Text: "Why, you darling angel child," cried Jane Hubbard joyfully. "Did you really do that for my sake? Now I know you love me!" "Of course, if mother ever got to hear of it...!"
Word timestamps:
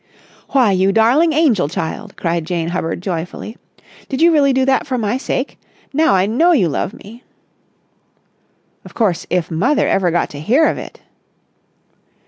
"Why, 0.49 0.71
you 0.71 0.91
darling 0.91 1.31
angel 1.31 1.69
child," 1.69 2.17
cried 2.17 2.43
Jane 2.45 2.69
Hubbard 2.69 2.99
joyfully. 3.01 3.55
"Did 4.09 4.19
you 4.19 4.31
really 4.31 4.51
do 4.51 4.65
that 4.65 4.87
for 4.87 4.97
my 4.97 5.15
sake? 5.15 5.59
Now 5.93 6.15
I 6.15 6.25
know 6.25 6.53
you 6.53 6.69
love 6.69 6.91
me!" 6.91 7.23
"Of 8.83 8.95
course, 8.95 9.27
if 9.29 9.51
mother 9.51 9.87
ever 9.87 10.09
got 10.09 10.31
to 10.31 10.39
hear 10.39 10.65
of 10.65 10.79
it...!" 10.79 11.01